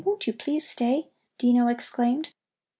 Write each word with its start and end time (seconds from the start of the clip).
Won't 0.03 0.25
you 0.25 0.33
please 0.33 0.67
stay?" 0.67 1.11
Dino 1.37 1.67
exclaimed. 1.67 2.29